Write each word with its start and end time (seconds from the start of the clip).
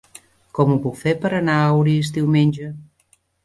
Com 0.59 0.71
ho 0.71 0.77
puc 0.85 0.97
fer 1.03 1.13
per 1.27 1.31
anar 1.41 1.59
a 1.67 1.77
Orís 1.85 2.13
diumenge? 2.19 2.75